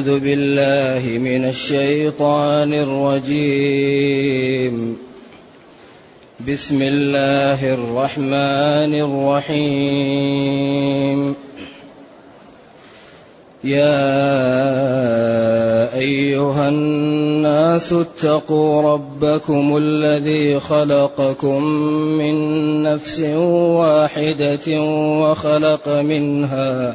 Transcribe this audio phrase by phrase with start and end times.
[0.00, 4.74] أعوذ بالله من الشيطان الرجيم.
[6.48, 11.34] بسم الله الرحمن الرحيم.
[13.64, 14.04] يا
[15.98, 21.62] أيها الناس اتقوا ربكم الذي خلقكم
[22.16, 22.34] من
[22.82, 24.80] نفس واحدة
[25.20, 26.94] وخلق منها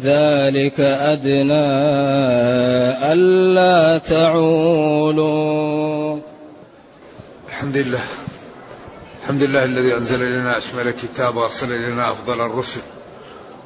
[0.00, 1.68] ذلك أدنى
[3.12, 5.52] ألا تعولوا.
[7.48, 8.00] الحمد لله.
[9.22, 12.80] الحمد لله الذي أنزل إلينا أشمل كتاب وأرسل إلينا أفضل الرسل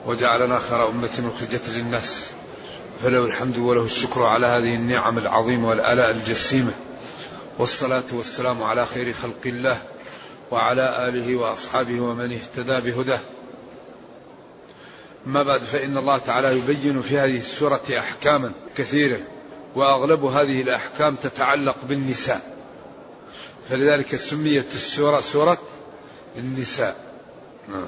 [0.06, 2.30] وجعلنا خير أمة أخرجت للناس.
[3.04, 6.72] فله الحمد وله الشكر على هذه النعم العظيمة والآلاء الجسيمة.
[7.58, 9.78] والصلاة والسلام على خير خلق الله
[10.50, 13.20] وعلى آله وأصحابه ومن اهتدى بهداه.
[15.26, 19.20] أما بعد فإن الله تعالى يبين في هذه السورة أحكاما كثيرة
[19.74, 22.56] وأغلب هذه الأحكام تتعلق بالنساء.
[23.70, 25.58] فلذلك سميت السورة سورة
[26.38, 26.96] النساء.
[27.68, 27.86] نعم.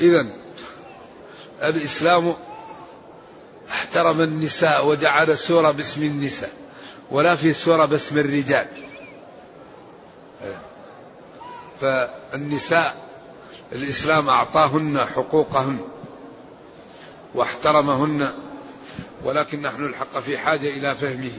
[0.00, 0.26] إذا
[1.62, 2.34] الإسلام
[3.70, 6.50] احترم النساء وجعل سورة باسم النساء
[7.10, 8.66] ولا في سورة باسم الرجال.
[11.80, 13.09] فالنساء
[13.72, 15.78] الإسلام أعطاهن حقوقهن
[17.34, 18.32] واحترمهن
[19.24, 21.32] ولكن نحن الحق في حاجة إلى فهمه.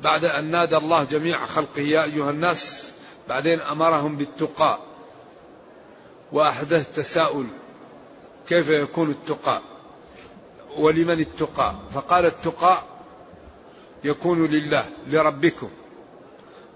[0.00, 2.92] بعد أن نادى الله جميع خلقه يا أيها الناس
[3.28, 4.78] بعدين أمرهم بالتقى
[6.32, 7.46] وأحدث تساؤل
[8.48, 9.60] كيف يكون التقى؟
[10.76, 12.82] ولمن التقى؟ فقال التقى
[14.04, 15.70] يكون لله لربكم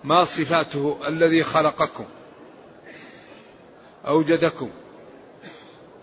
[0.04, 2.04] ما صفاته الذي خلقكم.
[4.06, 4.70] أوجدكم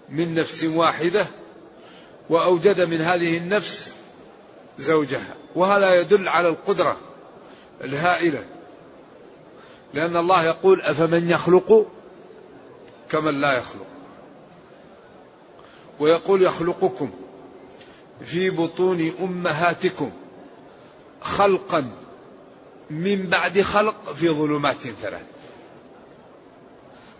[0.09, 1.27] من نفس واحدة
[2.29, 3.95] وأوجد من هذه النفس
[4.79, 6.97] زوجها وهذا يدل على القدرة
[7.83, 8.45] الهائلة
[9.93, 11.87] لأن الله يقول أفمن يخلق
[13.09, 13.87] كمن لا يخلق
[15.99, 17.11] ويقول يخلقكم
[18.25, 20.11] في بطون أمهاتكم
[21.21, 21.91] خلقا
[22.89, 25.23] من بعد خلق في ظلمات ثلاث.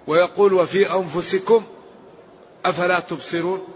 [0.10, 1.64] ويقول وفي أنفسكم
[2.66, 3.68] أفلا تبصرون؟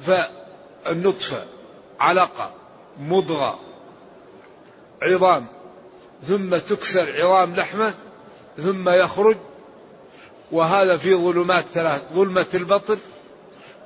[0.00, 1.44] فالنطفة
[2.00, 2.52] علقة
[3.00, 3.58] مضغة
[5.02, 5.46] عظام
[6.22, 7.94] ثم تكسر عظام لحمة
[8.58, 9.36] ثم يخرج
[10.52, 12.98] وهذا في ظلمات ثلاث ظلمة البطن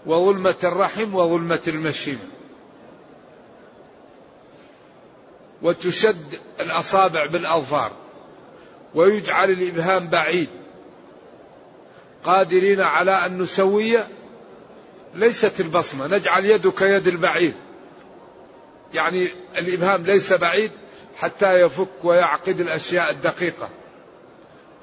[0.07, 2.21] وظلمة الرحم وظلمة المشيم.
[5.63, 7.93] وتشد الأصابع بالأظفار
[8.95, 10.64] ويجعل الإبهام بعيد.
[12.25, 13.99] قادرين على أن نسوي
[15.15, 16.07] ليست البصمة.
[16.07, 17.55] نجعل يدك يد البعيد
[18.95, 20.71] يعني الإبهام ليس بعيد
[21.21, 23.69] حتى يفك ويعقد الأشياء الدقيقة.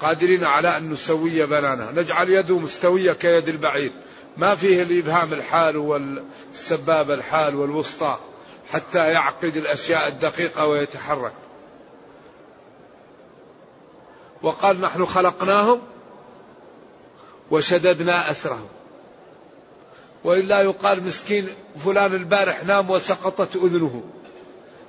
[0.01, 3.91] قادرين على أن نسوي بنانه نجعل يده مستوية كيد البعيد
[4.37, 8.19] ما فيه الإبهام الحال والسبابة الحال والوسطى
[8.73, 11.33] حتى يعقد الأشياء الدقيقة ويتحرك.
[14.41, 15.81] وقال نحن خلقناهم
[17.51, 18.67] وشددنا أسرهم
[20.23, 21.47] وإلا يقال مسكين
[21.85, 24.03] فلان البارح نام وسقطت أذنه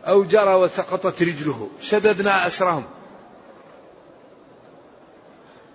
[0.06, 1.70] أو جرى وسقطت رجله.
[1.81, 2.85] شددنا أسرهم.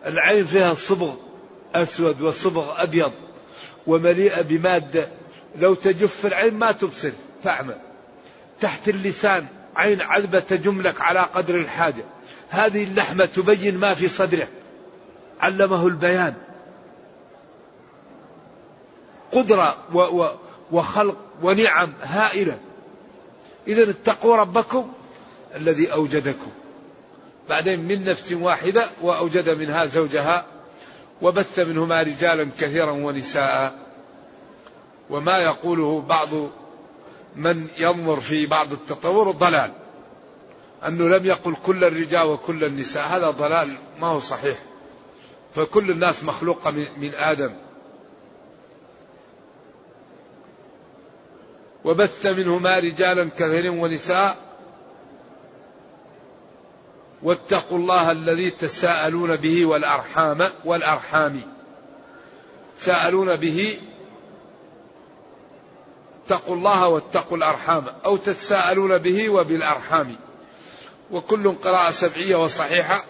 [0.06, 1.13] العين فيها صبغ
[1.75, 3.12] أسود وصبغ أبيض
[3.88, 5.10] ومليئة بمادة.
[5.56, 7.12] لو تجف العين ما تبصر
[7.44, 7.74] فأعمى
[8.62, 9.45] تحت اللسان
[9.75, 12.04] عين عذبة تجملك على قدر الحاجة.
[12.50, 14.50] هذه اللحمة تبين ما في صدرك
[15.40, 16.46] علمه البيان.
[19.31, 19.77] قدرة
[20.71, 22.59] وخلق ونعم هائلة.
[23.68, 24.91] إذا اتقوا ربكم
[25.56, 26.51] الذي أوجدكم.
[27.50, 30.45] بعدين من نفس واحدة وأوجد منها زوجها
[31.21, 33.74] وبث منهما رجالا كثيرا ونساء.
[35.09, 36.30] وما يقوله بعض
[37.35, 39.71] من ينظر في بعض التطور ضلال.
[40.85, 43.07] أنه لم يقل كل الرجال وكل النساء.
[43.07, 43.69] هذا ضلال
[44.01, 44.59] ما هو صحيح.
[45.56, 47.53] فكل الناس مخلوقة من آدم.
[51.88, 54.38] وبث منهما رجالا كثيرا ونساء.
[57.24, 61.42] واتقوا الله الذي تساءلون به والأرحام والأرحام.
[62.80, 63.80] تساءلون به
[66.25, 67.86] اتقوا الله واتقوا الأرحام.
[68.06, 70.16] أو تتساءلون به وبالأرحام.
[71.12, 73.06] وكل قراءة سبعية وصحيحة.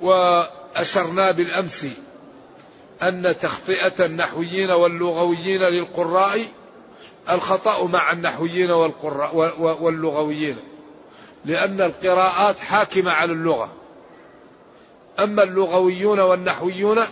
[0.00, 1.86] وأشرنا بالأمس
[3.02, 6.46] أن تخطئة النحويين واللغويين للقراء
[7.30, 9.36] الخطأ مع النحويين والقراء
[9.82, 10.56] واللغويين
[11.44, 13.72] لأن القراءات حاكمة على اللغة.
[15.18, 17.04] أما اللغويون والنحويون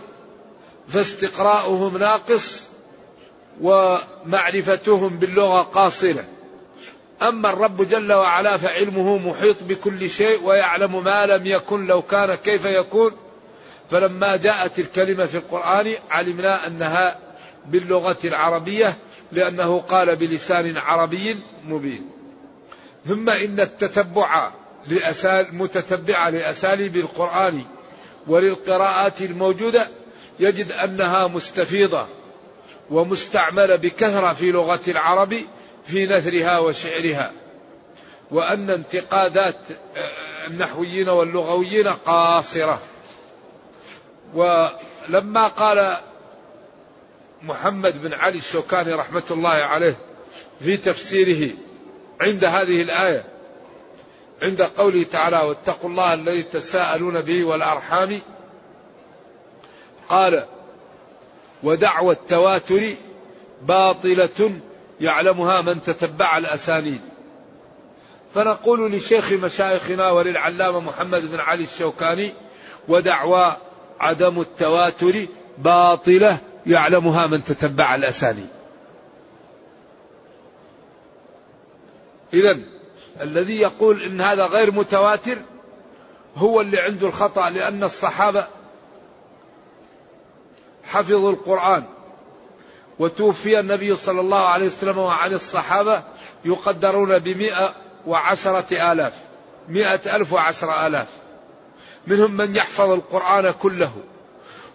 [0.87, 2.63] فاستقراؤهم ناقص
[3.61, 6.25] ومعرفتهم باللغة قاصرة
[7.21, 12.65] أما الرب جل وعلا فعلمه محيط بكل شيء ويعلم ما لم يكن لو كان كيف
[12.65, 13.11] يكون.
[13.91, 17.19] فلما جاءت الكلمة في القرآن علمنا أنها
[17.65, 18.97] باللغة العربية
[19.33, 22.09] لأنه قال بلسان عربي مبين.
[23.05, 24.51] ثم إن التتبع
[24.87, 27.63] لأسال متتبعة لأساليب القرآن
[28.27, 29.87] وللقراءات الموجودة
[30.39, 32.07] يجد أنها مستفيضة
[32.89, 35.35] ومستعملة بكثرة في لغة العرب
[35.87, 37.31] في نثرها وشعرها.
[38.31, 39.55] وأن انتقادات
[40.47, 42.79] النحويين واللغويين قاصرة.
[44.33, 45.97] ولما قال
[47.43, 49.97] محمد بن علي الشوكاني رحمة الله عليه
[50.59, 51.53] في تفسيره
[52.21, 53.25] عند هذه الآية
[54.41, 58.19] عند قوله تعالى واتقوا الله الذي تساءلون به والأرحام
[60.09, 60.45] قال
[61.63, 62.93] ودعوى التواتر
[63.61, 64.59] باطلة
[65.01, 67.01] يعلمها من تتبع الأسانيد
[68.35, 72.33] فنقول لشيخ مشايخنا وللعلامة محمد بن علي الشوكاني
[72.87, 73.57] ودعوى
[73.99, 76.37] عدم التواتر باطلة
[76.67, 78.47] يعلمها من تتبع الأسانيد.
[82.33, 82.59] إذا
[83.21, 85.37] الذي يقول إن هذا غير متواتر
[86.35, 88.47] هو اللي عنده الخطأ لأن الصحابة
[90.83, 91.83] حفظوا القرآن.
[92.99, 96.03] وتوفي النبي صلى الله عليه وسلم وعن الصحابة
[96.45, 97.75] يقدرون بمئة
[98.07, 99.13] وعشرة آلاف
[99.69, 101.07] مئة ألف وعشرة آلاف.
[102.07, 103.93] منهم من يحفظ القرآن كله.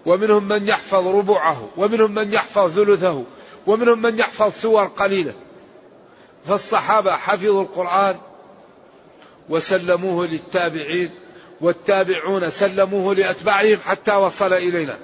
[0.08, 3.24] ومنهم من يحفظ ربعه ومنهم من يحفظ ثلثه
[3.66, 5.34] ومنهم من يحفظ سور قليلة.
[6.46, 8.16] فالصحابة حفظوا القرآن
[9.48, 11.10] وسلموه للتابعين
[11.60, 14.98] والتابعون سلموه لأتباعهم حتى وصل إلينا.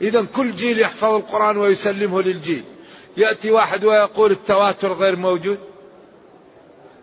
[0.00, 2.64] اذا كل جيل يحفظ القرآن ويسلمه للجيل.
[3.16, 5.58] يأتي واحد ويقول التواتر غير موجود.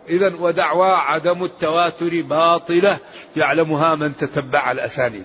[0.08, 2.98] اذا ودعوى عدم التواتر باطلة
[3.36, 5.24] يعلمها من تتبع الأسانيد.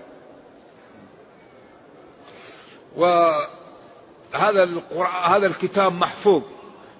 [2.96, 4.82] وهذا
[5.24, 6.42] هذا الكتاب محفوظ.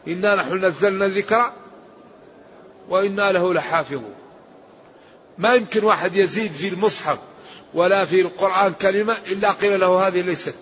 [0.08, 1.52] إنا نحن نزلنا الذكر
[2.90, 4.16] وإنا له لحافظون.
[5.38, 7.20] ما يمكن واحد يزيد في المصحف
[7.74, 10.56] ولا في القرآن كلمة إلا قيل له هذه ليست.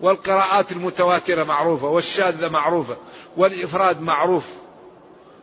[0.00, 2.96] والقراءات المتواترة معروفة والشاذة معروفة
[3.36, 4.44] والإفراد معروف.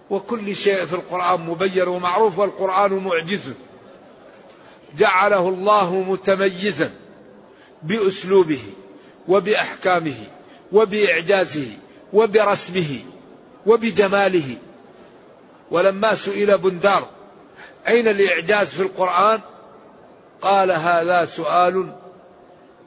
[0.09, 3.53] وكل شيء في القرآن مبين ومعروف والقرآن معجز.
[4.97, 6.91] جعله الله متميزا.
[7.83, 8.61] بأسلوبه
[9.27, 10.27] وبأحكامه
[10.71, 11.67] وبإعجازه
[12.13, 12.99] وبرسمه
[13.65, 14.57] وبجماله.
[15.71, 17.09] ولما سئل بندار
[17.87, 19.41] أين الإعجاز في القرآن؟
[20.41, 21.95] قال هذا سؤال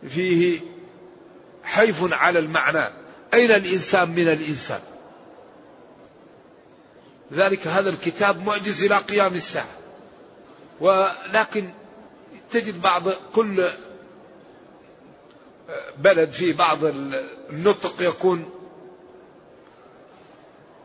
[0.09, 0.61] فيه
[1.65, 2.93] حيف على المعنى.
[3.35, 4.81] أين الإنسان من الإنسان؟
[7.33, 9.67] ذلك هذا الكتاب معجز إلى قيام الساعة.
[10.81, 11.71] ولكن
[12.51, 13.03] تجد بعض
[13.35, 13.71] كل
[15.99, 16.79] بلد في بعض
[17.51, 18.51] النطق يكون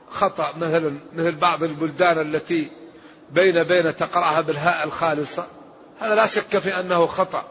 [0.10, 2.72] خطأ مثلا مثل بعض البلدان التي
[3.32, 5.48] بين بين تقرأها بالهاء الخالصة.
[6.00, 7.48] هذا لا شك في أنه خطأ.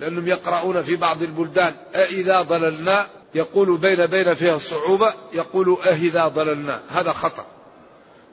[0.00, 6.82] لأنهم يقرؤون في بعض البلدان أإذا ضللنا؟ يقول بين بين فيها صعوبة يقول أهذا ضللنا.
[6.88, 7.46] هذا خطأ.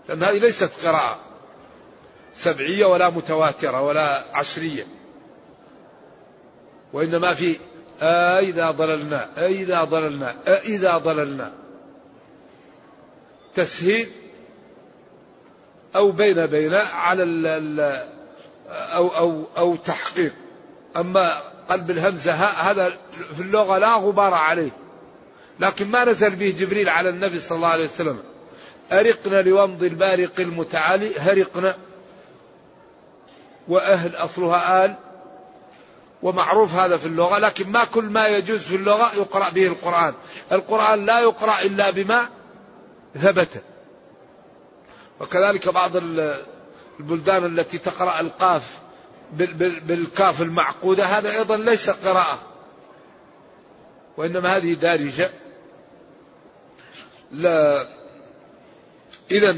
[0.10, 1.20] لأن هذه ليست قراءة
[2.34, 4.88] سبعية ولا متواترة ولا عشرية.
[6.98, 7.56] وإنما في
[8.02, 11.52] أإذا ضللنا أإذا ضللنا أإذا ضللنا.
[13.56, 14.12] تسهيل
[15.96, 18.08] أو بين بين على ال
[18.70, 20.34] أو أو أو تحقيق.
[20.96, 21.34] أما
[21.70, 22.90] قلب الهمزة هذا
[23.36, 24.72] في اللغة لا غبار عليه.
[25.60, 28.20] لكن ما نزل به جبريل على النبي صلى الله عليه وسلم.
[28.92, 31.76] أرقنا لومض البارق المتعالي هرقنا.
[33.68, 34.96] وأهل أصلها آل.
[36.24, 40.14] ومعروف هذا في اللغة لكن ما كل ما يجوز في اللغة يقرأ به القرآن.
[40.52, 42.30] القرآن لا يقرأ إلا بما
[43.16, 43.64] ثبت.
[45.20, 45.92] وكذلك بعض
[47.00, 48.80] البلدان التي تقرأ القاف
[49.32, 52.40] بالكاف المعقودة هذا أيضا ليس قراءة
[54.18, 55.32] وإنما هذه دارجة.
[57.32, 57.88] لا
[59.32, 59.58] إذا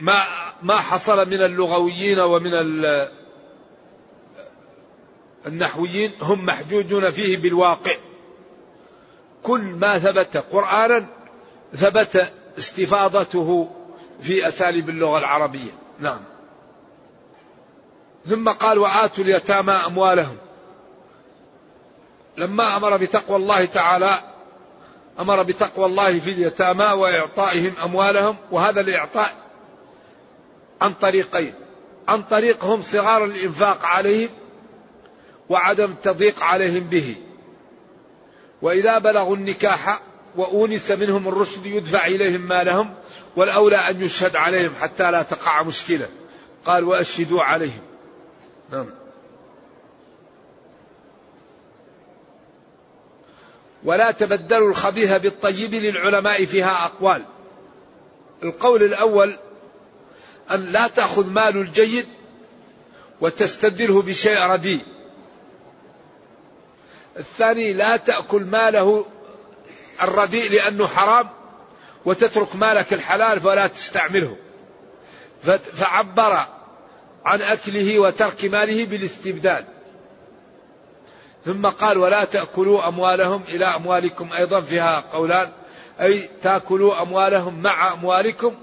[0.00, 0.24] ما
[0.62, 2.50] ما حصل من اللغويين ومن
[5.46, 7.96] النحويين هم محجوجون فيه بالواقع.
[9.42, 11.06] كل ما ثبت قرآنا
[11.76, 13.70] ثبت استفاضته
[14.20, 15.70] في أساليب اللغة العربية.
[16.00, 16.20] نعم.
[18.26, 20.36] ثم قال وآتوا اليتامى أموالهم.
[22.36, 24.18] لما أمر بتقوى الله تعالى
[25.20, 29.34] أمر بتقوى الله في اليتامى وإعطائهم أموالهم وهذا الإعطاء
[30.80, 31.54] عن طريقين.
[32.08, 34.28] عن طريقهم صغار الإنفاق عليهم
[35.48, 37.16] وعدم التضييق عليهم به.
[38.62, 40.00] وإذا بلغوا النكاح
[40.36, 42.94] وأونس منهم الرشد يدفع إليهم مالهم
[43.36, 46.08] والأولى أن يشهد عليهم حتى لا تقع مشكلة.
[46.64, 47.82] قال وأشهدوا عليهم.
[48.72, 48.86] نعم.
[53.84, 57.24] ولا تبدلوا الخبيث بالطيب للعلماء فيها أقوال.
[58.42, 59.38] القول الأول
[60.50, 62.06] أن لا تأخذ مال الجيد
[63.20, 64.93] وتستبدله بشيء رديء.
[67.18, 69.06] الثاني لا تأكل ماله
[70.02, 71.28] الرديء لأنه حرام
[72.04, 74.36] وتترك مالك الحلال فلا تستعمله.
[75.74, 76.38] فعبر
[77.24, 79.64] عن أكله وترك ماله بالاستبدال.
[81.44, 85.48] ثم قال ولا تأكلوا أموالهم إلى أموالكم أيضا فيها قولان.
[86.00, 88.54] أي تأكلوا أموالهم مع أموالكم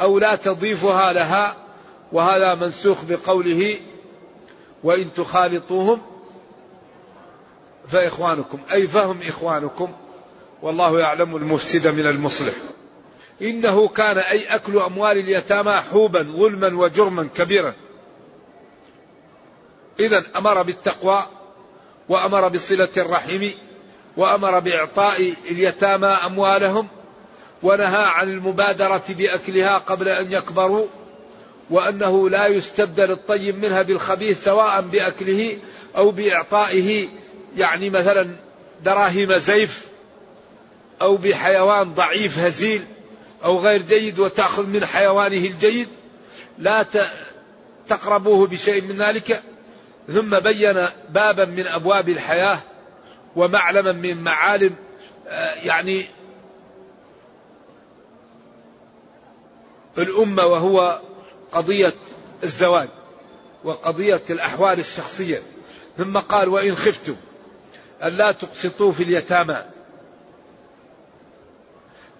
[0.00, 1.56] أو لا تضيفها لها.
[2.12, 3.76] وهذا منسوخ بقوله
[4.82, 6.15] وإن تخالطوهم
[7.88, 9.92] فإخوانكم أي فهم إخوانكم
[10.62, 12.54] والله يعلم المفسد من المصلح.
[13.42, 17.74] إنه كان أي أكل أموال اليتامى حوبا ظلما وجرما كبيرا.
[20.00, 21.26] إذا أمر بالتقوى
[22.08, 23.48] وأمر بصلة الرحم
[24.16, 26.88] وأمر بإعطاء اليتامى أموالهم
[27.62, 30.86] ونهى عن المبادرة بأكلها قبل أن يكبروا
[31.70, 35.58] وأنه لا يستبدل الطيب منها بالخبيث سواء بأكله
[35.96, 37.08] أو بإعطائه
[37.56, 38.36] يعني مثلا
[38.84, 39.86] دراهم زيف
[41.02, 42.84] أو بحيوان ضعيف هزيل
[43.44, 45.88] أو غير جيد وتأخذ من حيوانه الجيد
[46.58, 46.86] لا
[47.88, 49.42] تقربوه بشيء من ذلك.
[50.08, 52.58] ثم بين بابا من أبواب الحياة
[53.36, 54.74] ومعلما من معالم.
[55.28, 56.06] آه، يعني
[59.98, 61.00] الأمة وهو
[61.52, 61.94] قضية
[62.44, 62.88] الزواج
[63.64, 65.42] وقضية الأحوال الشخصية.
[65.98, 67.16] ثم قال وإن خفتم.
[68.02, 69.64] ألا تقسطوا في اليتامى.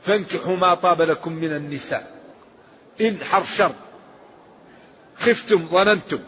[0.03, 2.17] فانكحوا ما طاب لكم من النساء.
[3.01, 3.73] إن حرف شر
[5.17, 6.19] خفتم ظننتم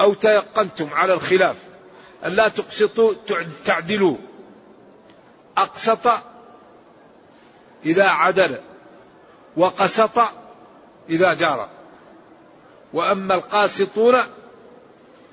[0.00, 1.56] أو تيقنتم على الخلاف
[2.24, 3.14] أن لا تقسطوا
[3.64, 4.16] تعدلوا.
[5.56, 6.06] أقسط
[7.86, 8.58] إذا عدل
[9.56, 10.18] وقسط
[11.10, 11.68] إذا جار.
[12.92, 14.16] وأما القاسطون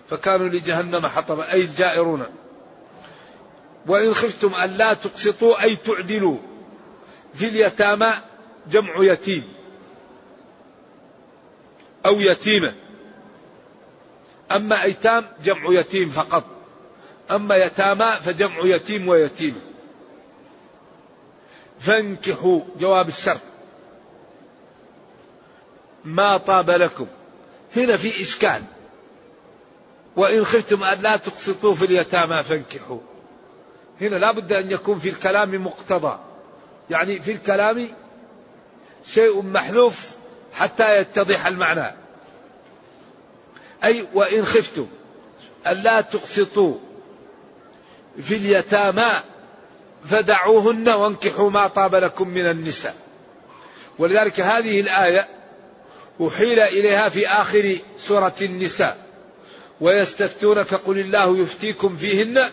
[0.09, 2.25] فكانوا لجهنم حطبا أي الجائرون.
[3.87, 6.37] وإن خفتم أن لا تقسطوا أي تعدلوا.
[7.33, 8.11] في اليتامى
[8.71, 9.53] جمع يتيم.
[12.05, 12.73] أو يتيمة.
[14.51, 16.45] أما أيتام جمع يتيم فقط.
[17.31, 19.61] أما يتامى فجمع يتيم ويتيمة
[21.79, 23.41] فانكحوا جواب الشرط.
[26.05, 27.07] ما طاب لكم.
[27.75, 28.61] هنا في إشكال.
[30.15, 32.99] وإن خفتم أن لا تقسطوا في اليتامى فانكحوا.
[34.01, 36.19] هنا لا بد أن يكون في الكلام مقتضى.
[36.89, 37.89] يعني في الكلام
[39.07, 40.09] شيء محذوف
[40.53, 41.95] حتى يتضح المعنى.
[43.83, 44.87] أي وإن خفتم
[45.67, 46.75] ألا تقسطوا
[48.21, 49.11] في اليتامى
[50.05, 52.95] فدعوهن وانكحوا ما طاب لكم من النساء.
[53.99, 55.27] ولذلك هذه الآية
[56.27, 58.97] أحيل إليها في آخر سورة النساء.
[59.81, 62.51] ويستفتونك قل الله يفتيكم فيهن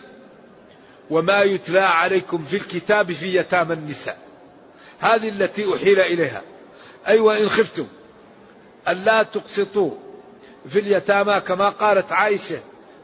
[1.09, 4.17] وما يتلى عليكم في الكتاب في يتامى النساء.
[4.99, 6.41] هذه التي أحيل إليها.
[7.07, 7.87] أي وإن خفتم.
[8.87, 9.91] ألا تقسطوا
[10.69, 12.59] في اليتامى كما قالت عائشة.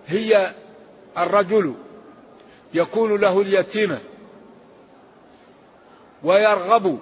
[0.07, 0.53] هي
[1.17, 1.73] الرجل
[2.73, 3.99] يكون له اليتيمة
[6.23, 6.99] ويرغب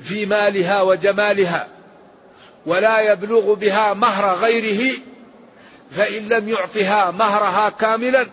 [0.00, 1.68] في مالها وجمالها
[2.66, 4.92] ولا يبلغ بها مهر غيره
[5.90, 8.26] فإن لم يعطها مهرها كاملا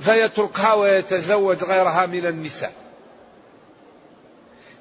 [0.00, 2.72] فيتركها ويتزوج غيرها من النساء.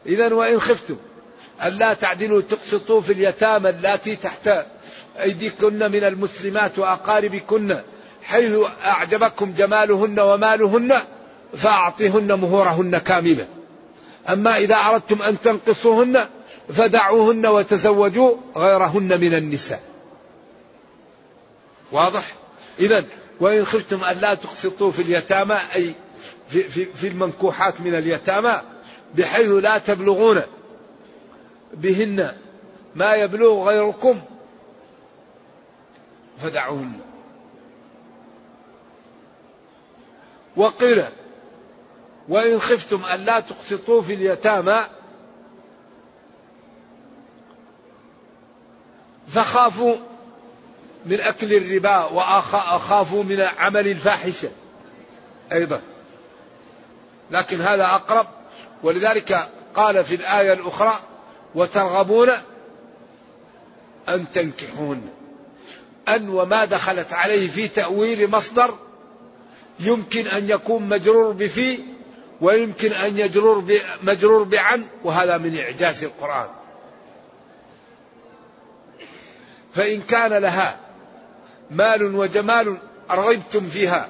[0.06, 0.98] إذا وإن خفتم
[1.64, 4.50] ألا تعدلوا تقسطوا في اليتامى اللاتي تحت
[5.20, 7.80] أيديكن من المسلمات وأقاربكن
[8.24, 11.02] حيث أعجبكم جمالهن ومالهن
[11.56, 13.48] فأعطيهن مهورهن كاملة.
[14.30, 16.28] أما إذا أردتم أن تنقصوهن
[16.74, 19.82] فدعوهن وتزوجوا غيرهن من النساء.
[21.92, 22.24] واضح؟
[22.80, 23.06] إذا
[23.40, 25.94] وإن خفتم أن لا تقسطوا في اليتامى أي
[26.50, 28.62] في, في, في المنكوحات من اليتامى
[29.16, 30.42] بحيث لا تبلغون
[31.74, 32.36] بهن
[32.96, 34.22] ما يبلغ غيركم
[36.42, 37.00] فدعوهن.
[40.58, 41.04] وقيل
[42.30, 44.80] وإن خفتم أن لا تقسطوا في اليتامى
[49.28, 49.96] فخافوا
[51.06, 54.50] من أكل الربا وأخافوا من عمل الفاحشة.
[55.52, 55.82] أيضا.
[57.32, 58.28] لكن هذا أقرب.
[58.84, 61.00] ولذلك قال في الآية الأخرى
[61.56, 62.30] وترغبون
[64.10, 65.10] أن تنكحون.
[66.08, 68.78] أن وما دخلت عليه في تأويل مصدر
[69.80, 71.80] يمكن أن يكون مجرور بفي
[72.42, 73.66] ويمكن أن يجرور
[74.04, 76.48] مجرور بعن وهذا من إعجاز القرآن.
[79.76, 80.83] فإن كان لها
[81.72, 82.78] مال وجمال
[83.12, 84.08] رغبتم فيها.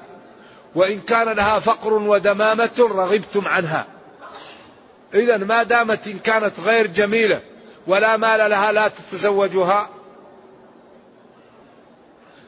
[0.74, 3.86] وإن كان لها فقر ودمامة رغبتم عنها.
[5.14, 7.40] إذا ما دامت إن كانت غير جميلة
[7.86, 9.88] ولا مال لها لا تتزوجها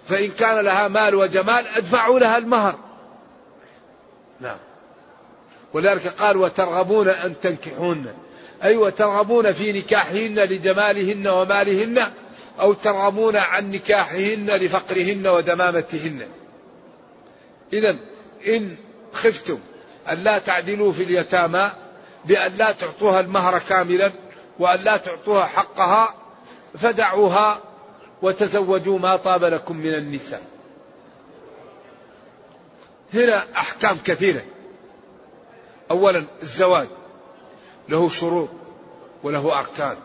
[0.08, 2.78] فإن كان لها مال وجمال ادفعوا لها المهر.
[4.40, 4.58] نعم.
[5.72, 8.06] ولذلك قال وترغبون أن تنكحون.
[8.62, 12.12] أي وترغبون في نكاحهن لجمالهن ومالهن
[12.61, 16.29] أو ترغبون عن نكاحهن لفقرهن ودمامتهن.
[17.72, 17.99] إذا
[18.46, 18.77] إن
[19.12, 19.59] خفتم
[20.09, 21.70] أن لا تعدلوا في اليتامى
[22.25, 24.12] بأن لا تعطوها المهر كاملا
[24.59, 26.14] وأن لا تعطوها حقها
[26.79, 27.62] فدعوها
[28.22, 30.42] وتزوجوا ما طاب لكم من النساء.
[33.14, 34.42] هنا أحكام كثيرة.
[35.90, 36.88] أولا الزواج.
[37.88, 38.49] له شروط
[39.22, 39.96] وله أركان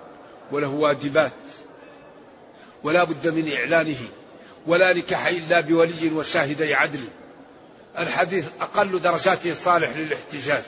[0.52, 1.32] وله واجبات.
[2.84, 3.98] ولا بد من إعلانه
[4.68, 7.00] ولا نكاح إلا بولي وشاهدي عدل.
[8.00, 10.64] الحديث أقل درجاته صالح للاحتجاج.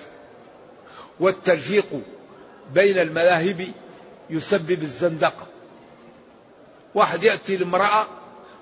[1.19, 1.85] والتلفيق
[2.73, 3.67] بين المذاهب
[4.29, 5.47] يسبب الزندقة
[6.95, 8.07] واحد يأتي لامرأة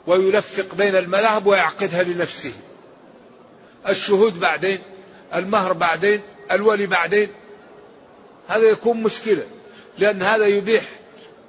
[0.08, 2.54] ويلفق بين المذاهب ويعقدها لنفسه.
[3.90, 4.82] الشهود بعدين
[5.36, 7.30] المهر بعدين الولي بعدين.
[8.48, 9.44] هذا يكون مشكلة
[9.98, 10.84] لأن هذا يبيح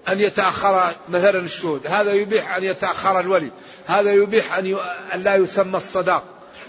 [0.08, 1.86] أن يتأخر مثلا الشهود.
[1.86, 3.50] هذا يبيح أن يتأخر الولي.
[3.86, 4.76] هذا يبيح أن, ي...
[5.14, 6.24] أن لا يسمى الصداق.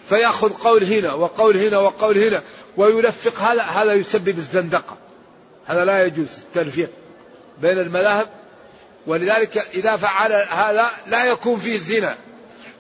[0.10, 2.44] فيأخذ قول هنا وقول هنا وقول هنا
[2.78, 3.40] ويلفق.
[3.40, 4.98] هذا هذا يسبب الزندقة.
[5.66, 6.90] هذا لا يجوز التلفيق
[7.62, 8.30] بين المذاهب.
[9.08, 12.16] ولذلك إذا فعل هذا لا يكون فيه زنا.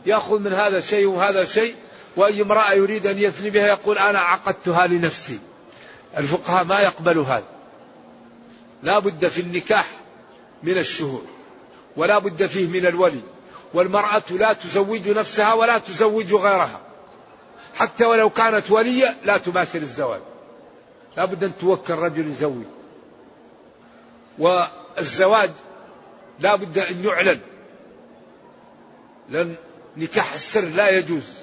[0.06, 1.76] يأخذ من هذا شيء وهذا شيء.
[2.16, 5.39] وأي امرأة يريد أن يزني بها يقول أنا عقدتها لنفسي.
[6.18, 7.46] الفقهاء ما يقبلوا هذا.
[8.84, 9.88] لا بد في النكاح
[10.63, 11.28] من الشهود
[11.97, 13.21] ولا بد فيه من الولي
[13.73, 16.82] والمرأة لا تزوج نفسها ولا تزوج غيرها
[17.76, 20.21] حتى ولو كانت ولية لا تباشر الزواج
[21.17, 22.65] لا بد أن توكل رجل يزوج
[24.39, 25.52] والزواج
[26.39, 27.39] لا بد أن يعلن
[29.30, 29.56] لأن
[29.97, 31.34] نكاح السر لا يجوز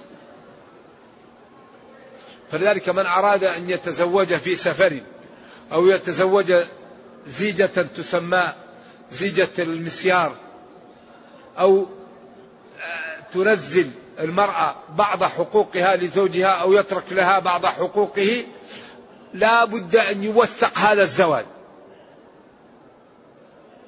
[2.53, 5.01] فلذلك من أراد أن يتزوج في سفر
[5.73, 6.55] أو يتزوج
[7.27, 8.53] زيجة تسمى
[9.11, 10.35] زيجة المسيار
[11.59, 11.87] أو
[13.35, 18.45] تنزل المرأة بعض حقوقها لزوجها أو يترك لها بعض حقوقه
[19.35, 21.45] لا بد أن يوثق هذا الزواج.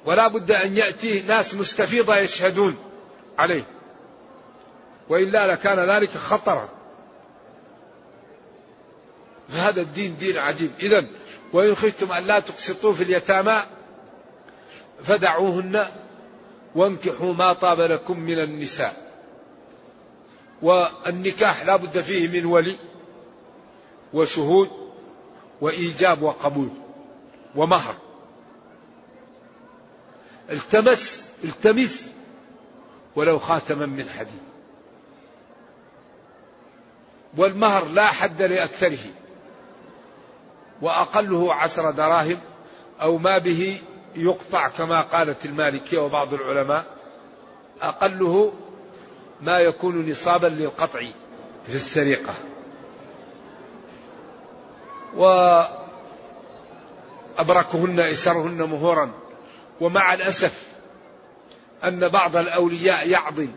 [0.05, 2.75] ولا بد أن يأتي ناس مستفيضة يشهدون
[3.37, 3.63] عليه.
[5.09, 6.69] وإلا لكان ذلك خطرا.
[9.49, 10.71] فهذا الدين دين عجيب.
[10.79, 11.07] إذا
[11.53, 13.55] وإن خفتم أن لا تقسطوا في اليتامى
[15.03, 15.85] فدعوهن
[16.75, 19.03] وانكحوا ما طاب لكم من النساء.
[20.61, 22.77] والنكاح لا بد فيه من ولي
[24.13, 24.69] وشهود
[25.61, 26.69] وإيجاب وقبول
[27.55, 27.95] ومهر.
[30.49, 32.11] التمس التمس
[33.15, 34.43] ولو خاتما من حديد.
[37.37, 39.11] والمهر لا حد لأكثره.
[40.81, 42.39] وأقله عشر دراهم
[43.01, 43.81] أو ما به
[44.15, 46.85] يقطع كما قالت المالكية وبعض العلماء
[47.81, 48.53] أقله
[49.41, 50.99] ما يكون نصابا للقطع
[51.67, 52.35] في السرقة.
[57.37, 59.11] وأبركهن إسرهن مهورا.
[59.81, 60.73] ومع الأسف
[61.83, 63.49] أن بعض الأولياء يعضل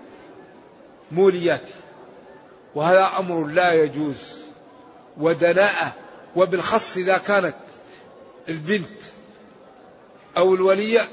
[1.13, 1.69] موليات
[2.75, 4.43] وهذا أمر لا يجوز.
[5.17, 5.93] ودناءة.
[6.37, 7.57] وبالخص إذا كانت
[8.49, 9.01] البنت
[10.37, 11.09] أو الولية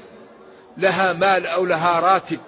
[0.76, 2.38] لها مال أو لها راتب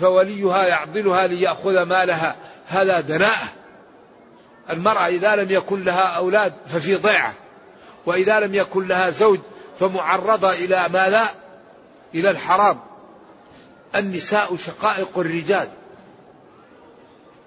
[0.00, 3.48] فوليها يعضلها ليأخذ مالها هذا دناءة.
[4.70, 7.34] المرأة إذا لم يكن لها أولاد ففي ضيعة
[8.06, 9.38] وإذا لم يكن لها زوج
[9.80, 11.34] فمعرضة إلى ما لا
[12.14, 12.80] إلى الحرام.
[13.96, 15.68] النساء شقائق الرجال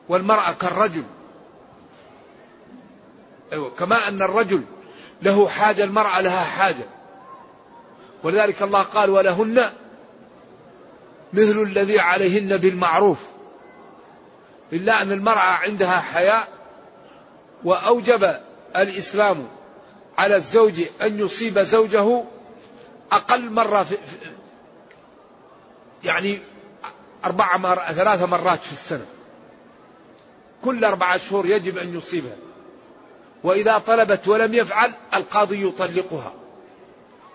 [0.10, 1.03] والمرأة كالرجل.
[3.53, 4.63] أيوة كما أن الرجل
[5.21, 6.86] له حاجة المرأة لها حاجة.
[8.23, 9.69] ولذلك الله قال ولهن
[11.34, 13.17] مثل الذي عليهن بالمعروف.
[14.73, 16.47] إلا أن المرأة عندها حياء
[17.63, 18.36] وأوجب
[18.75, 19.47] الإسلام
[20.17, 22.23] على الزوج أن يصيب زوجه
[23.12, 23.97] أقل مرة في
[26.03, 26.39] يعني
[27.25, 27.75] أربع مر...
[27.75, 29.05] ثلاث مرات في السنة.
[30.63, 32.36] كل أربعة شهور يجب أن يصيبها.
[33.43, 36.34] وإذا طلبت ولم يفعل القاضي يطلقها.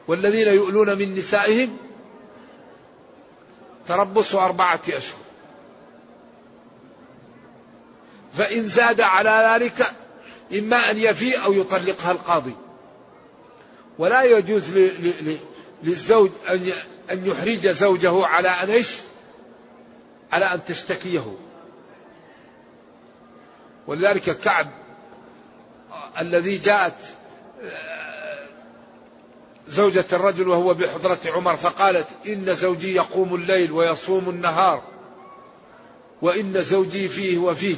[0.08, 1.76] والذين يؤلون من نسائهم
[3.86, 5.18] تربص أربعة أشهر.
[8.32, 9.92] فإن زاد على ذلك
[10.58, 12.54] إما أن يفيء أو يطلقها القاضي.
[13.98, 14.70] ولا يجوز
[15.82, 16.30] للزوج
[17.10, 18.96] أن يحرج زوجه على أن إيش؟
[20.32, 21.36] على أن تشتكيه.
[23.86, 24.70] ولذلك كعب
[26.18, 26.98] الذي جاءت
[29.68, 34.82] زوجة الرجل وهو بحضرة عمر فقالت إن زوجي يقوم الليل ويصوم النهار
[36.22, 37.76] وإن زوجي فيه وفيه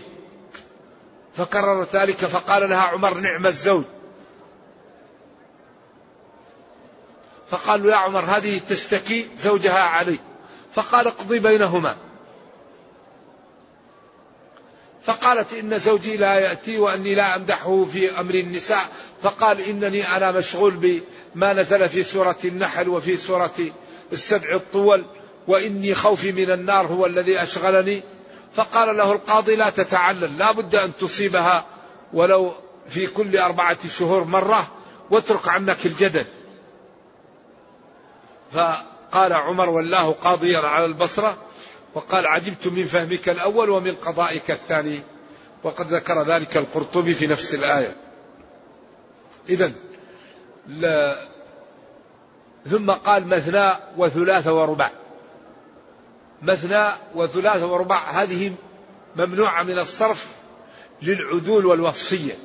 [1.34, 3.84] فكرر ذلك فقال لها عمر نعم الزوج
[7.48, 10.18] فقال له يا عمر هذه تشتكي زوجها علي
[10.72, 11.96] فقال اقضي بينهما
[15.08, 18.84] فقالت إن زوجي لا يأتي وأني لا أمدحه في أمر النساء.
[19.22, 21.00] فقال إنني أنا مشغول
[21.34, 23.54] بما نزل في سورة النحل وفي سورة
[24.12, 25.04] السبع الطول
[25.46, 28.02] وإني خوفي من النار هو الذي أشغلني.
[28.54, 31.64] فقال له القاضي لا تتعلل لا بد أن تصيبها
[32.12, 32.54] ولو
[32.88, 34.68] في كل أربعة شهور مرة
[35.10, 36.24] واترك عنك الجدل.
[38.52, 41.47] فقال عمر والله قاضيا على البصرة
[41.94, 45.00] وقال عجبت من فهمك الأول ومن قضائك الثاني
[45.62, 47.96] وقد ذكر ذلك القرطبي في نفس الآية.
[49.48, 49.72] إذا
[50.66, 51.28] لا
[52.66, 54.90] ثم قال مثنى وثلاث ورباع
[56.42, 58.54] مثنى وثلاث ورباع هذه
[59.16, 60.26] ممنوعة من الصرف
[61.02, 62.38] للعدول والوصفية.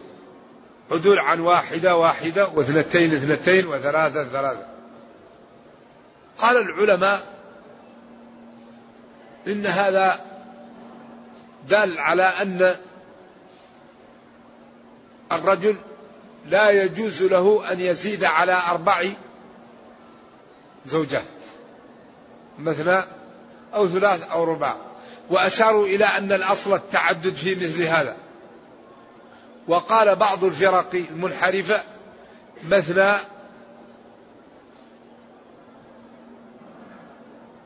[0.92, 4.68] عدول عن واحدة واحدة واثنتين اثنتين وثلاثة ثلاثة.
[6.38, 7.33] قال العلماء
[9.48, 10.20] إن هذا
[11.70, 12.76] دل على أن
[15.32, 15.76] الرجل
[16.50, 19.04] لا يجوز له أن يزيد على أربع
[20.86, 21.24] زوجات
[22.60, 23.04] مثنى
[23.74, 24.78] أو ثلاث أو رباع
[25.30, 28.18] وأشاروا إلى أن الأصل التعدد في مثل هذا.
[29.68, 31.84] وقال بعض الفرق المنحرفة
[32.70, 33.14] مثنى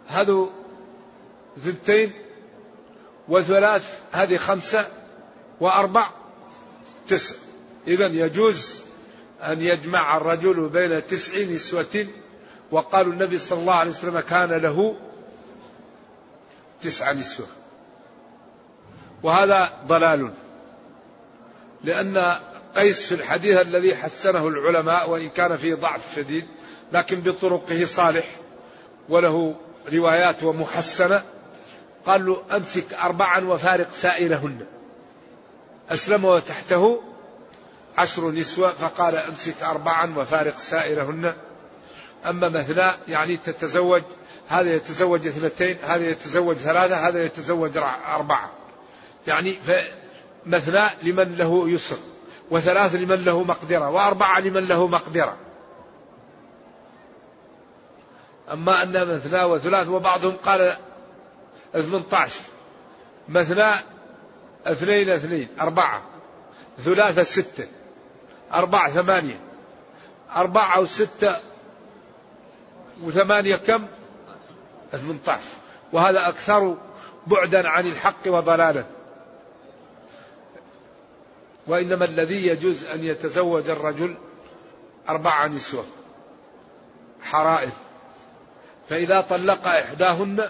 [0.08, 0.52] هذو
[1.64, 2.12] ثنتين
[3.28, 4.88] وثلاث هذه خمسة
[5.60, 6.10] وأربع
[7.08, 7.36] تسع.
[7.88, 8.82] إذا يجوز
[9.44, 12.08] أن يجمع الرجل بين تسع نسوة
[12.72, 14.96] وقالوا النبي صلى الله عليه وسلم كان له
[16.82, 17.48] تسع نسوة.
[19.24, 20.32] وهذا ضلال
[21.84, 22.40] لأن
[22.76, 26.46] قيس في الحديث الذي حسنه العلماء وإن كان فيه ضعف شديد
[26.94, 28.26] لكن بطرقه صالح
[29.10, 29.56] وله
[29.94, 31.24] روايات ومحسنة.
[32.08, 34.66] قال له أمسك أربعا وفارق سائرهن
[35.90, 37.02] أسلم وتحته
[37.98, 41.34] عشر نسوة فقال أمسك أربعا وفارق سائرهن
[42.26, 44.02] أما مثنى يعني تتزوج
[44.48, 47.78] هذا يتزوج اثنتين هذا يتزوج ثلاثة هذا يتزوج
[48.16, 48.52] أربعة.
[49.28, 49.56] يعني
[50.46, 51.98] مثنى لمن له يسر
[52.52, 55.38] وثلاث لمن له مقدرة وأربعة لمن له مقدرة.
[58.52, 60.74] أما أن مثنى وثلاث وبعضهم قال
[61.74, 62.42] 18
[63.30, 63.72] مثنى
[64.66, 66.02] اثنين اثنين أربعة.
[66.80, 67.68] ثلاثة ستة.
[68.54, 69.40] أربعة ثمانية.
[70.36, 71.36] أربعة وستة
[73.04, 73.88] وثمانية كم؟
[74.92, 75.40] 18
[75.94, 76.78] وهذا أكثر
[77.28, 78.86] بعدا عن الحق وضلالا.
[81.68, 84.16] وإنما الذي يجوز أن يتزوج الرجل
[85.10, 85.86] أربع نسوة.
[87.24, 87.72] حرائر.
[88.90, 90.50] فإذا طلق إحداهن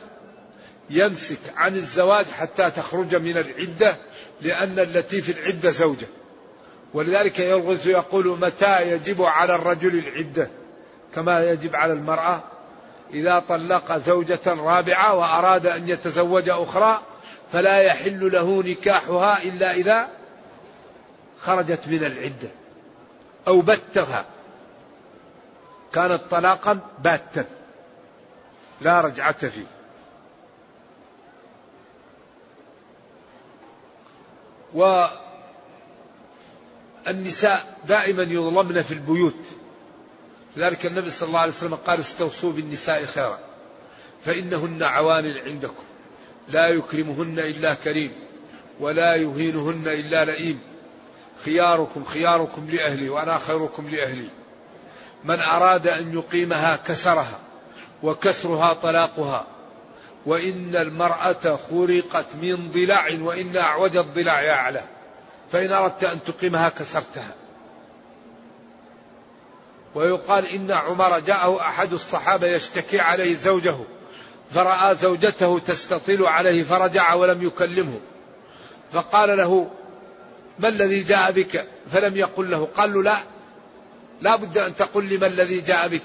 [0.90, 3.96] يمسك عن الزواج حتى تخرج من العدة
[4.42, 6.08] لأن التي في العدة زوجة.
[6.94, 10.50] ولذلك يلغز يقول متى يجب على الرجل العدة؟
[11.16, 12.44] كما يجب على المرأة
[13.14, 17.02] إذا طلق زوجة رابعة وأراد أن يتزوج أخرى
[17.52, 20.10] فلا يحل له نكاحها إلا إذا
[21.42, 22.50] خرجت من العدة
[23.48, 24.26] أو بتها
[25.94, 27.46] كانت طلاقا باتا.
[28.82, 29.77] لا رجعة فيه.
[37.08, 39.44] والنساء دائما يظلمن في البيوت.
[40.58, 43.40] لذلك النبي صلى الله عليه وسلم قال استوصوا بالنساء خيرا
[44.26, 45.84] فإنهن عوان عندكم.
[46.50, 48.12] لا يكرمهن إلا كريم
[48.80, 50.60] ولا يهينهن إلا لئيم.
[51.46, 54.28] خياركم خياركم لأهلي وأنا خيركم لأهلي.
[55.24, 57.40] من أراد أن يقيمها كسرها
[58.04, 59.48] وكسرها طلاقها.
[60.26, 64.84] وإن المرأة خرقت من ضلع وإن أعوج الضلع أعلى
[65.52, 67.36] فإن أردت أن تقيمها كسرتها.
[69.96, 73.76] ويقال إن عمر جاءه أحد الصحابة يشتكي عليه زوجه
[74.52, 78.00] فرأى زوجته تستطيل عليه فرجع ولم يكلمه.
[78.92, 79.70] فقال له
[80.60, 83.18] ما الذي جاء بك؟ فلم يقل له قال له لا
[84.22, 86.04] لا بد أن تقل لي ما الذي جاء بك.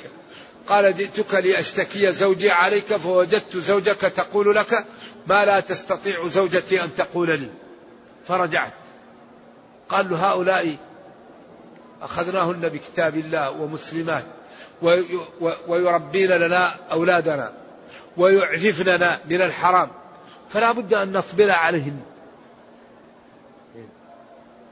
[0.66, 4.86] قال جئتك لأشتكي زوجي عليك فوجدت زوجك تقول لك
[5.26, 7.48] ما لا تستطيع زوجتي أن تقول لي.
[8.28, 8.72] فرجعت.
[9.88, 10.76] قال له هؤلاء
[12.02, 14.24] أخذناهن بكتاب الله ومسلمات
[15.68, 17.52] ويربين لنا أولادنا
[18.16, 19.90] ويعففننا من الحرام.
[20.50, 22.00] فلا بد أن نصبر عليهن.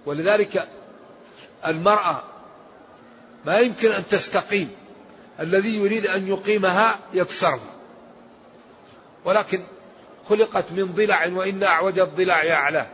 [0.07, 0.69] ولذلك
[1.67, 2.23] المرأة
[3.45, 4.80] ما يمكن أن تستقيم.
[5.41, 7.61] الذي يريد أن يقيمها يكسرها
[9.25, 9.61] ولكن
[10.29, 12.87] خلقت من ضلع وإن أعوج الضلع أعلاه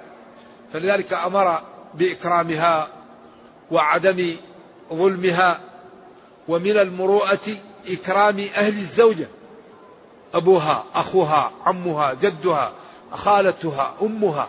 [0.72, 1.60] فلذلك أمر
[1.94, 2.88] بإكرامها
[3.70, 4.36] وعدم
[4.92, 5.60] ظلمها
[6.48, 7.56] ومن المروءة
[7.88, 9.28] إكرام أهل الزوجة.
[10.34, 12.72] أبوها أخوها عمها جدها
[13.12, 14.48] خالتها أمها.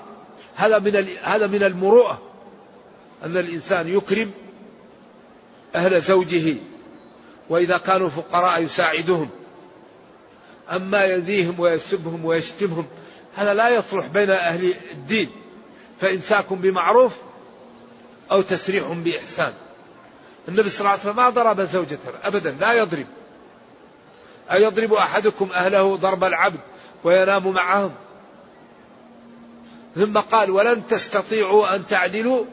[0.55, 2.21] هذا من هذا من المروءة.
[3.23, 4.31] أن الإنسان يكرم
[5.75, 6.55] أهل زوجه.
[7.49, 9.29] وإذا كانوا فقراء يساعدهم
[10.71, 12.88] أما يذيهم ويسبهم ويشتمهم
[13.36, 15.31] هذا لا يصلح بين أهل الدين.
[16.01, 17.13] فإمساك بمعروف
[18.31, 19.53] أو تسريح بإحسان.
[20.47, 23.07] النبي صلى الله عليه وسلم ما ضرب زوجته أبدا لا يضرب.
[24.51, 26.60] أيضرب أحدكم أهله ضرب العبد
[27.03, 27.93] وينام معهم؟
[29.95, 32.45] ثم قال ولن تستطيعوا أن تعدلوا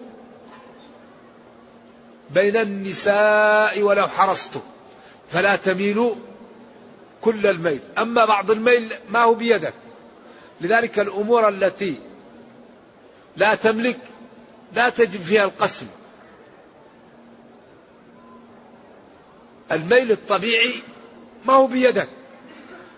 [2.30, 4.60] بين النساء ولو حرصتم.
[5.34, 6.14] فلا تميلوا
[7.20, 7.80] كل الميل.
[7.98, 9.74] أما بعض الميل ما هو بيدك.
[10.60, 11.96] لذلك الأمور التي
[13.36, 13.98] لا تملك
[14.72, 15.86] لا تجب فيها القسم.
[19.72, 20.74] الميل الطبيعي
[21.46, 22.08] ما هو بيدك.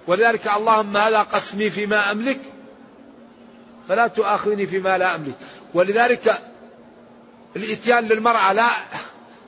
[0.06, 2.40] ولذلك اللهم هذا قسمي فيما أملك
[3.88, 5.36] فلا تؤاخذني فيما لا أملك.
[5.74, 6.42] ولذلك
[7.56, 8.68] الإتيان للمرأة لا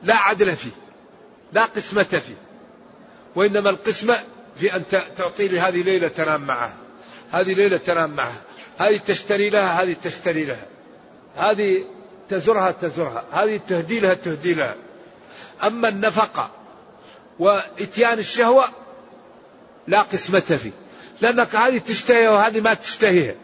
[0.03, 0.71] لا عدل فيه
[1.53, 2.48] لا قسمة فيه.
[3.37, 4.19] وإنما القسمة
[4.61, 4.83] في أن
[5.17, 6.77] تعطي لي هذه ليلة تنام معها
[7.33, 8.43] هذه ليلة تنام معها
[8.79, 10.67] هذه تشتري لها هذه تشتري لها.
[11.37, 11.85] هذه
[12.29, 13.25] تزرها تزرها.
[13.33, 14.75] هذه تهدي لها تهدي لها.
[15.65, 16.51] أما النفقة
[17.39, 18.69] وإتيان الشهوة
[19.87, 20.71] لا قسمة فيه.
[21.21, 23.35] لأنك هذه تشتهي وهذه ما تشتهيها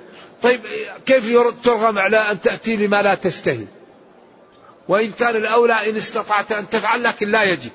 [0.43, 0.61] طيب
[1.07, 3.67] كيف ترغم على أن تأتي لما لا تشتهي؟
[4.89, 7.71] وإن كان الأولى إن استطعت أن تفعل لكن لا يجب.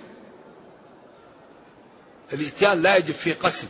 [2.33, 3.67] الإتيان لا يجب فيه قسم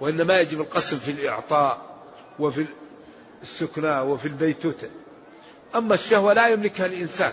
[0.00, 1.96] وإنما يجب القسم في الإعطاء
[2.38, 2.66] وفي
[3.42, 4.90] السكنى وفي البيتوتة.
[5.74, 7.32] أما الشهوة لا يملكها الإنسان.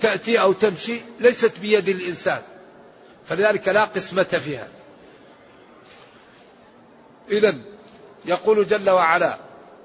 [0.00, 2.42] تأتي أو تمشي ليست بيد الإنسان
[3.28, 4.68] فلذلك لا قسمة فيها.
[7.30, 7.54] إذا
[8.24, 9.38] يقول جل وعلا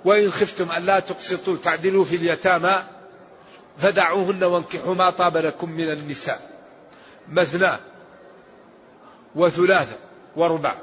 [0.06, 2.84] وإن خفتم ألا تقسطوا تعدلوا في اليتامى
[3.78, 6.52] فدعوهن وانكحوا ما طاب لكم من النساء.
[7.28, 7.72] مثنى
[9.36, 9.98] وثلاثة
[10.36, 10.78] وربع.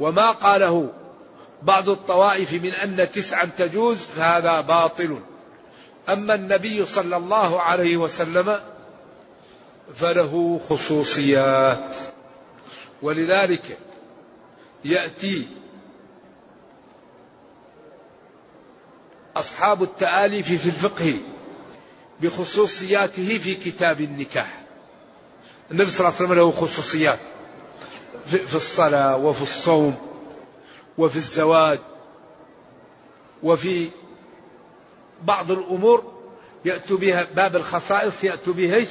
[0.00, 0.92] وما قاله
[1.62, 5.20] بعض الطوائف من أن تسعا تجوز فهذا باطل.
[6.08, 8.60] أما النبي صلى الله عليه وسلم
[9.94, 11.94] فله خصوصيات.
[13.02, 13.78] ولذلك
[14.84, 15.48] يأتي
[19.36, 21.18] أصحاب التآليف في الفقه
[22.20, 24.62] بخصوصياته في كتاب النكاح.
[25.70, 27.18] النبي صلى الله عليه وسلم له خصوصيات.
[28.26, 29.96] في الصلاة وفي الصوم
[30.98, 31.78] وفي الزواج
[33.42, 33.88] وفي
[35.22, 36.12] بعض الأمور
[36.64, 38.84] يأتوا بها باب الخصائص يأتوا بها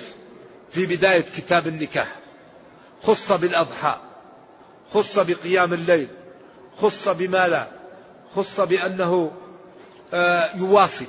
[0.72, 2.16] في بداية كتاب النكاح.
[3.04, 3.98] خص بالأضحى
[4.94, 6.08] خص بقيام الليل
[6.82, 7.72] خص بماذا
[8.36, 9.32] خص بأنه
[10.13, 11.06] آه، يواصل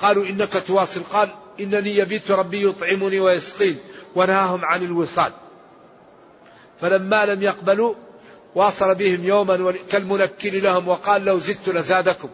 [0.00, 1.02] قالوا إنك تواصل.
[1.12, 3.78] قال إنني يبيت ربي يطعمني ويسقين
[4.16, 5.32] ونهاهم عن الوصال.
[6.80, 7.94] فلما لم يقبلوا
[8.54, 12.28] واصل بهم يوما كالمنكر لهم وقال لو زدت لزادكم.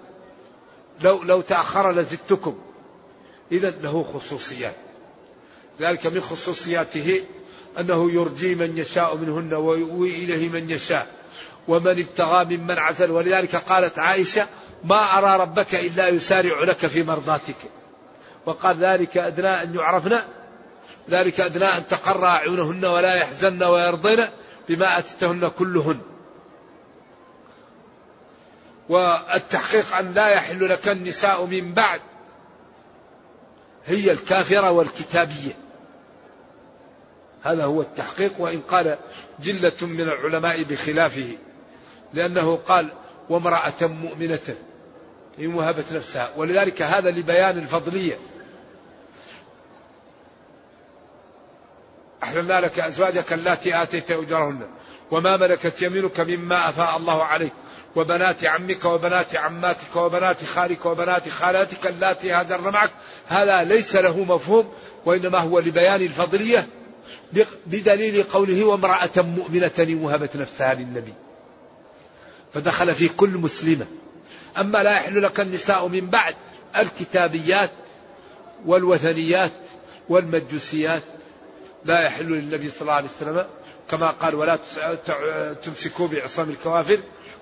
[1.00, 2.59] لو لو تأخر لزدتكم.
[3.53, 4.74] إذا له خصوصيات.
[5.81, 7.22] ذلك من خصوصياته
[7.79, 11.07] أنه يرجي من يشاء منهن ويؤوي إليه من يشاء.
[11.68, 13.11] ومن ابتغى ممن عزل.
[13.11, 14.46] ولذلك قالت عائشة
[14.85, 17.57] ما أرى ربك إلا يسارع لك في مرضاتك.
[18.46, 20.20] وقال ذلك أدنى أن يعرفن
[21.11, 24.26] ذلك أدنى أن تقر أعينهن ولا يحزن ويرضين
[24.68, 26.00] بما أتتهن كلهن.
[28.88, 32.00] والتحقيق أن لا يحل لك النساء من بعد
[33.87, 35.53] هي الكافرة والكتابية.
[37.42, 38.98] هذا هو التحقيق وإن قال
[39.40, 41.29] جلة من العلماء بخلافه
[42.14, 42.88] لأنه قال
[43.29, 44.55] وامرأة مؤمنة
[45.38, 46.33] إن وهبت نفسها.
[46.37, 48.18] ولذلك هذا لبيان الفضلية
[52.23, 54.61] أحللنا لك أزواجك اللاتي آتيت أجرهن
[55.11, 57.53] وما ملكت يمينك مما أفاء الله عليك.
[57.97, 62.91] وبنات عمك وبنات عماتك وبنات خالك وبنات خالاتك اللاتي هاجرن معك.
[63.29, 64.73] هذا ليس له مفهوم
[65.07, 66.67] وإنما هو لبيان الفضلية
[67.67, 71.15] بدليل قوله وامرأة مؤمنة وهبت نفسها للنبي.
[72.55, 73.87] فدخل في كل مسلمة.
[74.59, 76.35] أما لا يحل لك النساء من بعد
[76.77, 77.71] الكتابيات
[78.67, 79.53] والوثنيات
[80.09, 81.03] والمجوسيات
[81.85, 83.47] لا يحل للنبي صلى الله عليه وسلم
[83.90, 84.59] كما قال ولا
[85.64, 86.99] تمسكوا بعصام الكوافر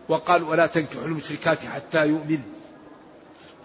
[0.09, 2.40] وقال ولا تنكحوا المشركات حتى يؤمن.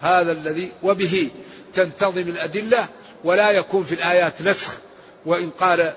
[0.00, 1.30] هذا الذي وبه
[1.74, 2.88] تنتظم الأدلة
[3.24, 4.72] ولا يكون في الآيات نسخ
[5.26, 5.94] وإن قال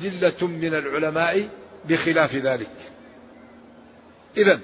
[0.00, 1.48] جلة من العلماء
[1.88, 2.70] بخلاف ذلك.
[4.36, 4.60] إذا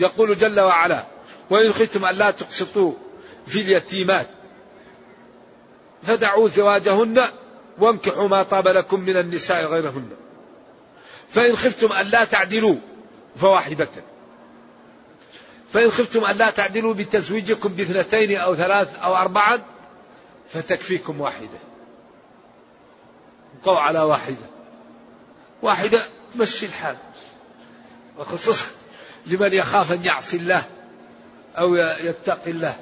[0.00, 1.04] يقول جل وعلا
[1.50, 2.94] وإن خفتم ألا تقسطوا
[3.46, 4.26] في اليتيمات
[6.02, 7.28] فدعوا زواجهن
[7.78, 10.10] وانكحوا ما طاب لكم من النساء غيرهن.
[11.30, 12.76] فإن خفتم ألا تعدلوا
[13.36, 13.88] فواحدة
[15.70, 19.62] فإن خفتم ألا تعدلوا بتزويجكم باثنتين أو ثلاث أو أربعا
[20.48, 21.58] فتكفيكم واحدة.
[23.62, 24.46] بقوا على واحدة.
[25.62, 26.02] واحدة
[26.34, 26.96] تمشي الحال.
[28.18, 28.66] وخصوصا
[29.26, 30.68] لمن يخاف أن يعصي الله
[31.58, 32.76] أو يتقي الله.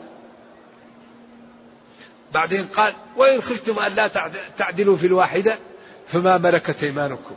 [2.34, 4.10] بعدين قال وإن خفتم أن لا
[4.58, 5.58] تعدلوا في الواحدة
[6.06, 7.34] فما ملكت أيمانكم.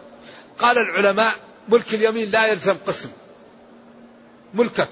[0.60, 1.34] قال العلماء
[1.70, 3.10] ملك اليمين لا يلزم قسم.
[4.54, 4.90] ملكك.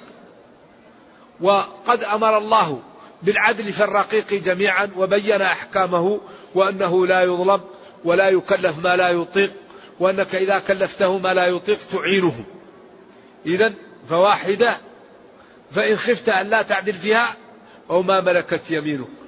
[1.42, 2.82] وقد أمر الله
[3.24, 6.22] بالعدل في الرقيق جميعا وبين أحكامه
[6.56, 7.62] وأنه لا يظلم
[8.06, 9.52] ولا يكلف ما لا يطيق
[10.00, 12.44] وأنك إذا كلفته ما لا يطيق تعينه.
[13.46, 13.74] إذا
[14.10, 14.78] فواحدة.
[15.72, 17.36] فإن خفت أن لا تعدل فيها
[17.90, 19.23] أو ما ملكت يمينك.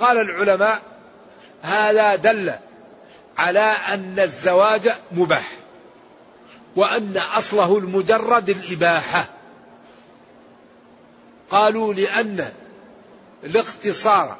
[0.00, 0.82] قال العلماء
[1.62, 2.54] هذا دل
[3.38, 5.52] على أن الزواج مباح
[6.76, 9.24] وأن أصله المجرد الإباحة.
[11.50, 12.52] قالوا لأن
[13.44, 14.38] الاقتصار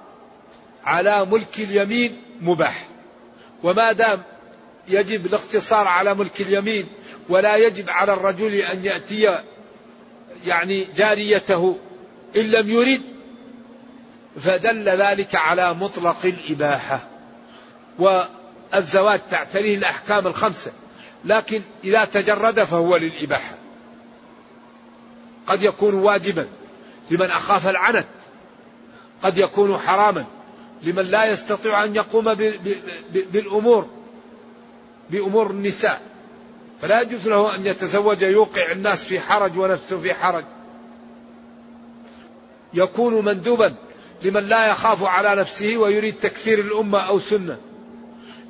[0.85, 2.87] على ملك اليمين مباح
[3.63, 4.23] وما دام
[4.89, 6.87] يجب الاقتصار على ملك اليمين
[7.29, 9.39] ولا يجب على الرجل أن يأتي
[10.47, 11.79] يعني جاريته
[12.37, 13.16] إن لم يرد
[14.41, 17.01] فدل ذلك على مطلق الإباحة.
[17.99, 20.73] والزواج تعتريه الأحكام الخمسة
[21.25, 23.55] لكن إذا تجرد فهو للإباحة.
[25.47, 26.49] قد يكون واجبا
[27.11, 28.07] لمن أخاف العنت
[29.23, 30.25] قد يكون حراما
[30.83, 32.35] لمن لا يستطيع أن يقوم
[33.33, 33.89] بالأمور
[35.11, 36.01] بأمور النساء.
[36.83, 40.45] فلا يجوز له أن يتزوج يوقع الناس في حرج ونفسه في حرج.
[42.75, 43.75] يكون مندوبا
[44.23, 47.59] لمن لا يخاف على نفسه ويريد تكثير الأمة أو سنة.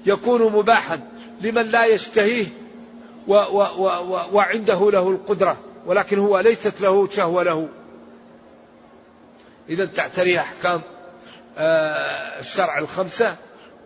[0.07, 1.01] يكون مباحا
[1.41, 2.47] لمن لا يشتهيه
[3.27, 5.57] و و و و وعنده له القدرة
[5.87, 7.69] ولكن هو ليست له شهوة له.
[9.69, 10.83] إذا تعتري أحكام
[11.59, 13.37] آه، الشرع الخمسة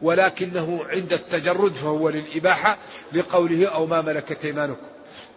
[0.03, 2.79] ولكنه عند التجرد فهو للإباحة
[3.13, 4.87] لقوله أو ما ملكت أيمانكم.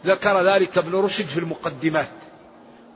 [0.05, 2.07] ذكر ذلك ابن رشد في المقدمات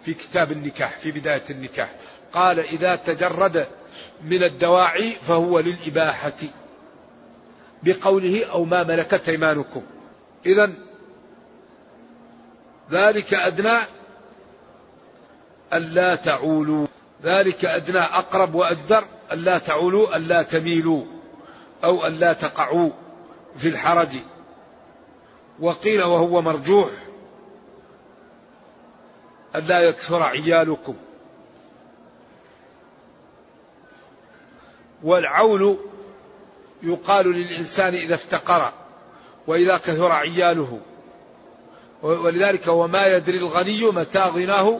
[0.06, 1.90] في كتاب النكاح في بداية النكاح.
[2.34, 3.68] قال إذا تجرد
[4.24, 6.38] من الدواعي فهو للإباحة
[7.84, 9.82] بقوله أو ما ملكت أيمانكم.
[10.46, 10.74] إذا
[12.92, 13.78] ذلك أدنى
[15.74, 16.88] ألا تعولوا.
[17.24, 21.06] ذلك أدنى أقرب وأجدر ألا تعولوا ألا تميلوا
[21.84, 22.90] أو ألا تقعوا
[23.56, 24.10] في الحرج.
[25.60, 26.90] وقيل وهو مرجوح
[29.56, 30.96] ألا يكثر عيالكم.
[35.04, 35.78] والعول
[36.84, 38.74] يقال للإنسان إذا افتقر
[39.48, 40.80] وإذا كثر عياله.
[42.04, 44.80] ولذلك وما يدري الغني متى غناه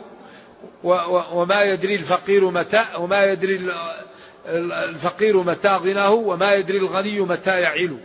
[1.32, 3.72] وما يدري الفقير متى وما يدري
[4.46, 7.98] الفقير متى غناه وما يدري الغني متى يعيل.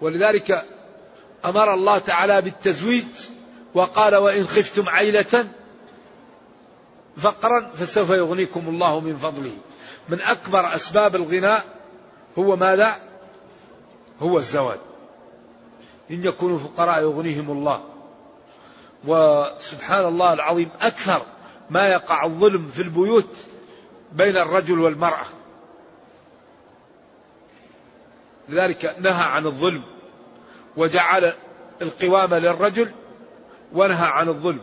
[0.00, 0.64] ولذلك
[1.44, 3.04] أمر الله تعالى بالتزويج
[3.74, 5.48] وقال وإن خفتم عيلة
[7.16, 9.56] فقرا فسوف يغنيكم الله من فضله.
[10.08, 11.64] من أكبر أسباب الغناء
[12.38, 12.96] هو ماذا؟
[14.20, 14.78] هو الزواج.
[16.10, 17.84] إن يكونوا فقراء يغنيهم الله.
[19.04, 21.22] وسبحان الله العظيم أكثر
[21.70, 23.36] ما يقع الظلم في البيوت
[24.12, 25.24] بين الرجل والمرأة.
[28.48, 29.82] لذلك نهى عن الظلم
[30.76, 31.32] وجعل
[31.82, 32.92] القوامة للرجل
[33.72, 34.62] ونهى عن الظلم.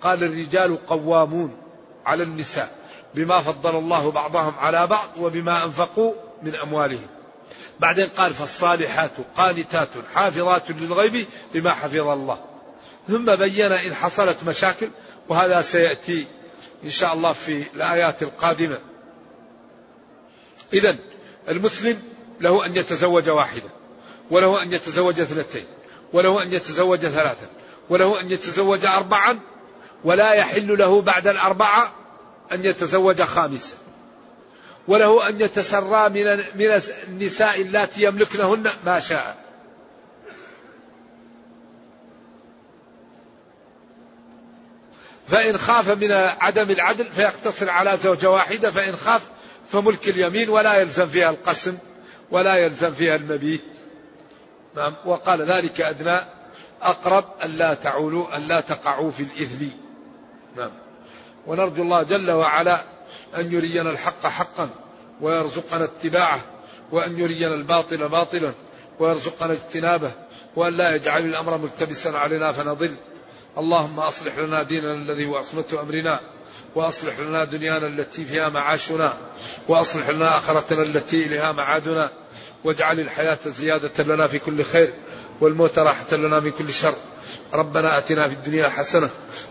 [0.00, 1.56] قال الرجال قوامون
[2.06, 2.81] على النساء.
[3.14, 7.06] بما فضل الله بعضهم على بعض وبما أنفقوا من أموالهم.
[7.80, 12.40] بعدين قال فالصالحات قانتات حافظات للغيب بما حفظ الله.
[13.08, 14.90] ثم بين إن حصلت مشاكل
[15.28, 16.26] وهذا سيأتي
[16.84, 18.78] إن شاء الله في الآيات القادمة.
[20.72, 20.96] إذا
[21.48, 22.02] المسلم
[22.40, 23.68] له أن يتزوج واحدة
[24.30, 25.64] وله أن يتزوج اثنتين
[26.12, 27.46] وله أن يتزوج ثلاثا
[27.90, 29.40] وله أن يتزوج أربعا
[30.04, 31.92] ولا يحل له بعد الأربعة
[32.52, 33.74] أن يتزوج خامسا
[34.88, 39.36] وله أن يتسرى من من النساء اللاتي يملكنهن ما شاء.
[45.28, 49.22] فإن خاف من عدم العدل فيقتصر على زوجة واحدة فإن خاف
[49.68, 51.78] فملك اليمين ولا يلزم فيها القسم
[52.30, 53.62] ولا يلزم فيها المبيت.
[54.76, 56.20] نعم وقال ذلك أدنى
[56.82, 59.64] أقرب ألا تعولوا ألا تقعوا في الإثم
[60.56, 60.81] نعم.
[61.46, 62.84] ونرجو الله جل وعلا
[63.36, 64.70] أن يرينا الحق حقا
[65.20, 66.40] ويرزقنا اتباعه
[66.92, 68.52] وأن يرينا الباطل باطلا
[68.98, 70.10] ويرزقنا اجتنابه
[70.56, 72.96] وأن لا يجعل الأمر ملتبسا علينا فنضل.
[73.58, 76.20] اللهم أصلح لنا ديننا الذي هو عصمة أمرنا
[76.74, 79.14] وأصلح لنا دنيانا التي فيها معاشنا
[79.68, 82.10] وأصلح لنا آخرتنا التي إليها معادنا
[82.64, 84.92] واجعل الحياة زيادة لنا في كل خير
[85.40, 86.94] والموت راحة لنا من كل شر.
[87.54, 89.10] ربنا أتنا في الدنيا حسنة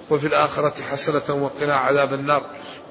[0.10, 2.46] وفي الآخرة حسنة وقنا عذاب النار.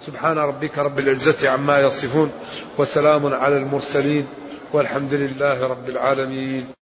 [0.07, 2.33] سبحان ربك رب العزة عما يصفون
[2.79, 4.27] وسلام على المرسلين
[4.73, 6.80] والحمد لله رب العالمين.